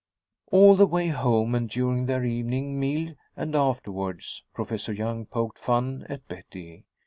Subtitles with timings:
[0.49, 6.07] All the way home and during their evening meal and afterwards, Professor Young poked fun
[6.09, 6.85] at Betty.